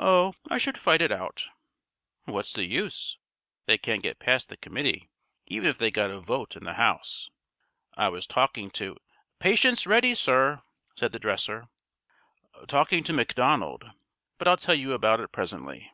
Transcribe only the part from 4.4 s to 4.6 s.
the